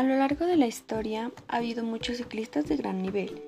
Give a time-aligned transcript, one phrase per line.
[0.00, 3.42] A lo largo de la historia ha habido muchos ciclistas de gran nivel,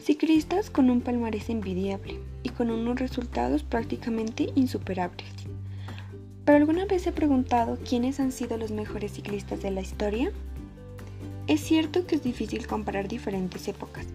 [0.00, 5.28] ciclistas con un palmarés envidiable y con unos resultados prácticamente insuperables.
[6.46, 10.32] ¿Pero alguna vez he preguntado quiénes han sido los mejores ciclistas de la historia?
[11.48, 14.06] Es cierto que es difícil comparar diferentes épocas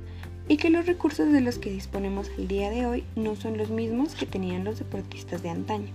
[0.48, 3.70] y que los recursos de los que disponemos el día de hoy no son los
[3.70, 5.94] mismos que tenían los deportistas de antaño.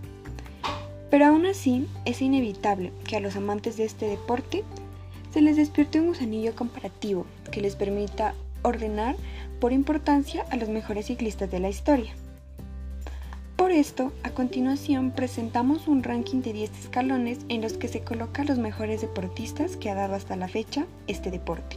[1.11, 4.63] Pero aún así es inevitable que a los amantes de este deporte
[5.33, 9.17] se les despierte un gusanillo comparativo que les permita ordenar
[9.61, 12.13] por importancia a los mejores ciclistas de la historia.
[13.57, 18.47] Por esto, a continuación presentamos un ranking de 10 escalones en los que se colocan
[18.47, 21.77] los mejores deportistas que ha dado hasta la fecha este deporte.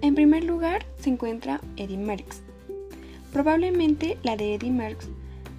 [0.00, 2.42] En primer lugar se encuentra Eddie Merckx.
[3.32, 5.08] Probablemente la de Eddie Merckx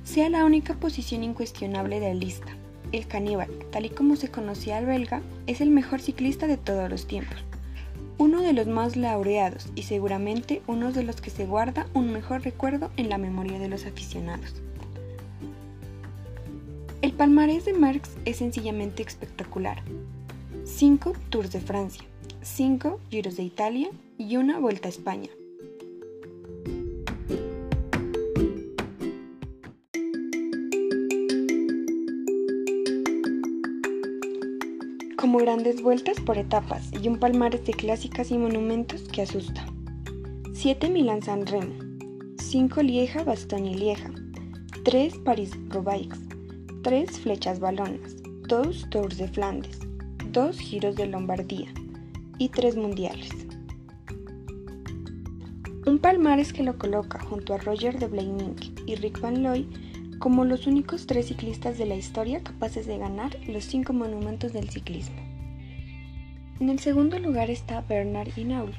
[0.03, 2.55] sea la única posición incuestionable de la lista,
[2.93, 6.89] el caníbal, tal y como se conocía al belga, es el mejor ciclista de todos
[6.89, 7.37] los tiempos.
[8.17, 12.43] Uno de los más laureados y seguramente uno de los que se guarda un mejor
[12.43, 14.61] recuerdo en la memoria de los aficionados.
[17.01, 19.81] El palmarés de Marx es sencillamente espectacular.
[20.63, 22.03] Cinco Tours de Francia,
[22.41, 25.29] cinco Giros de Italia y una Vuelta a España.
[35.33, 39.65] Como grandes vueltas por etapas y un palmarés de clásicas y monumentos que asusta.
[40.53, 41.73] 7 Milán-San Remo,
[42.37, 44.11] 5 Lieja, Bastogne Lieja,
[44.85, 46.15] 3 París-Roubaix,
[46.83, 48.15] 3 Flechas Balonas,
[48.47, 49.79] 2 Tours de Flandes,
[50.31, 51.73] 2 Giros de Lombardía
[52.37, 53.31] y 3 Mundiales.
[55.87, 59.67] Un palmarés que lo coloca junto a Roger de Blaming y Rick Van Looy
[60.23, 64.69] como los únicos tres ciclistas de la historia capaces de ganar los cinco monumentos del
[64.69, 65.17] ciclismo.
[66.61, 68.73] En el segundo lugar está Bernard Hinault,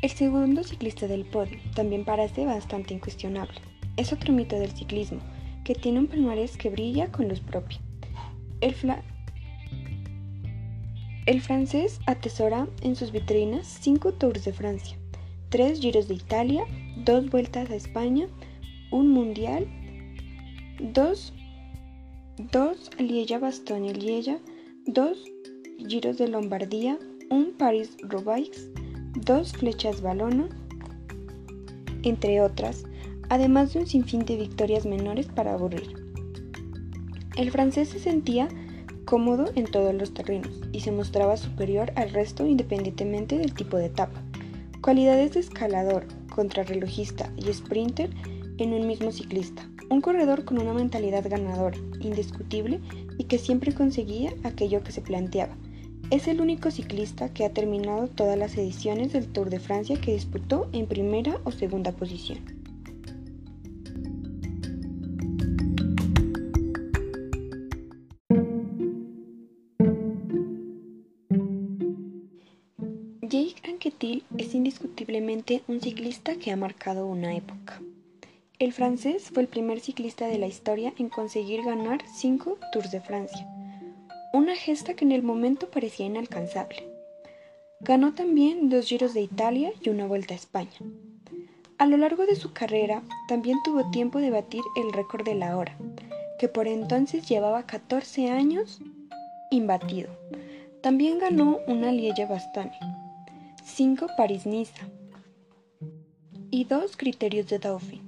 [0.00, 3.60] el segundo ciclista del podio, también parece bastante incuestionable.
[3.98, 5.20] Es otro mito del ciclismo,
[5.66, 7.78] que tiene un palmarés que brilla con luz propia.
[8.62, 8.74] El,
[11.26, 14.96] el francés atesora en sus vitrinas cinco Tours de Francia,
[15.50, 16.64] tres Giros de Italia,
[17.04, 18.28] dos Vueltas a España,
[18.90, 19.68] un Mundial
[20.80, 21.32] 2,
[22.52, 24.38] 2 Lieja-Bastogne Lieja,
[24.86, 25.18] 2
[25.88, 26.98] Giros de Lombardía,
[27.30, 28.70] 1 Paris-Roubaix,
[29.16, 30.48] 2 Flechas Balona,
[32.04, 32.84] entre otras,
[33.28, 35.94] además de un sinfín de victorias menores para aburrir.
[37.36, 38.48] El francés se sentía
[39.04, 43.86] cómodo en todos los terrenos y se mostraba superior al resto independientemente del tipo de
[43.86, 44.22] etapa.
[44.80, 48.10] Cualidades de escalador, contrarrelojista y sprinter
[48.58, 49.68] en un mismo ciclista.
[49.88, 52.80] Un corredor con una mentalidad ganadora, indiscutible
[53.16, 55.56] y que siempre conseguía aquello que se planteaba.
[56.10, 60.14] Es el único ciclista que ha terminado todas las ediciones del Tour de Francia que
[60.14, 62.38] disputó en primera o segunda posición.
[73.20, 77.82] Jake Anquetil es indiscutiblemente un ciclista que ha marcado una época.
[78.58, 83.00] El francés fue el primer ciclista de la historia en conseguir ganar cinco Tours de
[83.00, 83.46] Francia,
[84.32, 86.82] una gesta que en el momento parecía inalcanzable.
[87.78, 90.72] Ganó también dos Giros de Italia y una Vuelta a España.
[91.78, 95.56] A lo largo de su carrera también tuvo tiempo de batir el récord de la
[95.56, 95.78] hora,
[96.40, 98.80] que por entonces llevaba 14 años
[99.52, 100.10] imbatido.
[100.82, 102.76] También ganó una Lieja Bastogne,
[103.64, 104.88] cinco París-Niza
[106.50, 108.07] y dos Criterios de Dauphin.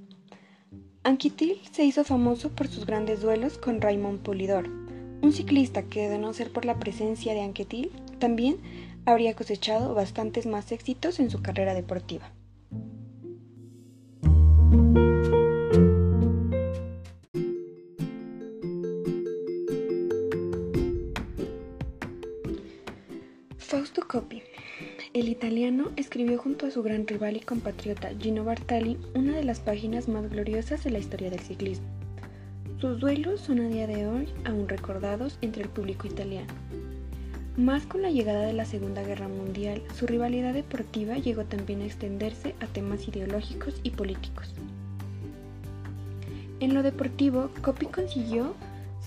[1.02, 6.18] Anquetil se hizo famoso por sus grandes duelos con Raymond Polidor, un ciclista que de
[6.18, 8.58] no ser por la presencia de Anquetil, también
[9.06, 12.30] habría cosechado bastantes más éxitos en su carrera deportiva.
[25.30, 30.08] Italiano escribió junto a su gran rival y compatriota Gino Bartali una de las páginas
[30.08, 31.86] más gloriosas de la historia del ciclismo.
[32.80, 36.52] Sus duelos son a día de hoy aún recordados entre el público italiano.
[37.56, 41.86] Más con la llegada de la Segunda Guerra Mundial, su rivalidad deportiva llegó también a
[41.86, 44.52] extenderse a temas ideológicos y políticos.
[46.58, 48.54] En lo deportivo, Coppi consiguió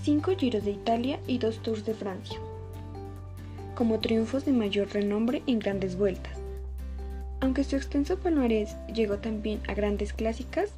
[0.02, 2.40] cinco Giros de Italia y dos Tours de Francia
[3.84, 6.38] como triunfos de mayor renombre en grandes vueltas.
[7.42, 10.72] Aunque su extenso palmarés llegó también a grandes clásicas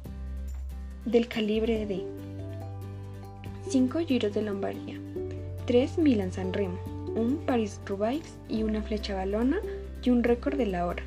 [1.04, 2.02] del calibre de
[3.68, 4.98] 5 Giros de Lombardía,
[5.66, 6.80] 3 Milan San Remo,
[7.14, 9.58] un Paris-Roubaix y una flecha balona
[10.02, 11.04] y un récord de la hora.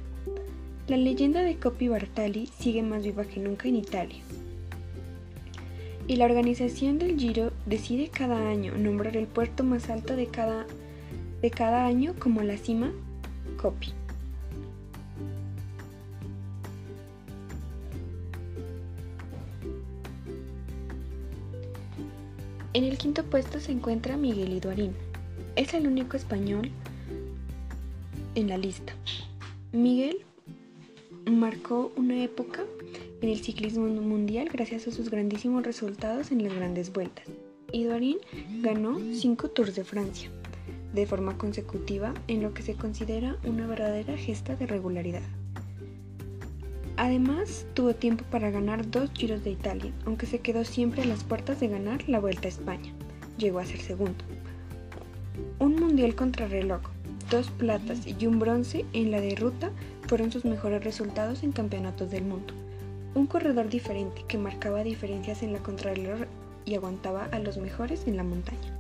[0.88, 4.22] La leyenda de Coppi Bartali sigue más viva que nunca en Italia.
[6.08, 10.66] Y la organización del Giro decide cada año nombrar el puerto más alto de cada,
[11.42, 12.92] de cada año como la cima
[13.62, 13.94] Coppi.
[22.74, 24.94] En el quinto puesto se encuentra Miguel Iduarín.
[25.56, 26.72] Es el único español
[28.36, 28.94] en la lista.
[29.72, 30.20] Miguel
[31.26, 32.64] marcó una época
[33.22, 37.26] en el ciclismo mundial gracias a sus grandísimos resultados en las grandes vueltas.
[37.72, 38.18] Iduarín
[38.62, 40.32] ganó cinco Tours de Francia
[40.94, 45.22] de forma consecutiva en lo que se considera una verdadera gesta de regularidad.
[46.98, 51.24] Además, tuvo tiempo para ganar dos Giros de Italia, aunque se quedó siempre a las
[51.24, 52.94] puertas de ganar la Vuelta a España.
[53.38, 54.26] Llegó a ser segundo.
[55.60, 56.82] Un mundial contrarreloj,
[57.30, 59.72] dos platas y un bronce en la de ruta
[60.08, 62.54] fueron sus mejores resultados en campeonatos del mundo.
[63.16, 66.28] Un corredor diferente que marcaba diferencias en la contrarreloj
[66.66, 68.79] y aguantaba a los mejores en la montaña.